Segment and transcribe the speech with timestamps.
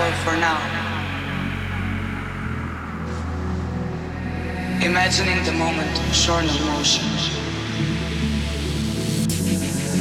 [0.00, 0.58] for for now.
[4.82, 7.04] Imagining the moment shorn of motion.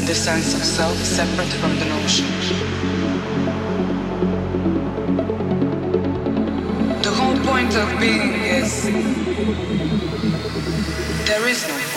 [0.08, 2.28] The sense of self separate from the notion.
[7.06, 8.72] The whole point of being is
[11.28, 11.89] there is no.